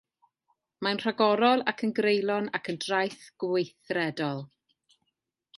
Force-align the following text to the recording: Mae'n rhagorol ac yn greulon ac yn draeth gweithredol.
Mae'n 0.85 1.01
rhagorol 1.01 1.61
ac 1.73 1.83
yn 1.87 1.93
greulon 2.01 2.49
ac 2.61 2.71
yn 2.73 2.81
draeth 2.87 3.29
gweithredol. 3.45 4.45